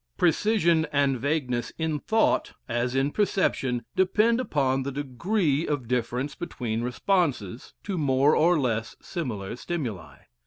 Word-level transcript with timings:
Precision 0.17 0.87
and 0.91 1.19
vagueness 1.19 1.71
in 1.77 1.99
thought, 1.99 2.53
as 2.67 2.95
in 2.95 3.11
perception, 3.11 3.85
depend 3.95 4.39
upon 4.39 4.81
the 4.81 4.91
degree 4.91 5.67
of 5.67 5.87
difference 5.87 6.33
between 6.33 6.81
responses 6.81 7.75
to 7.83 7.99
more 7.99 8.35
or 8.35 8.57
less 8.59 8.95
similar 8.99 9.55
stimuli. 9.55 10.17